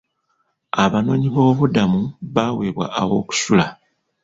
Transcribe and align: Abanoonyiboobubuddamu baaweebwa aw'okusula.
Abanoonyiboobubuddamu 0.83 2.01
baaweebwa 2.33 2.85
aw'okusula. 3.01 3.65